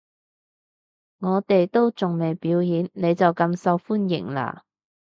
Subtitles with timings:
[1.19, 4.61] 我哋都仲未表演，你就咁受歡迎喇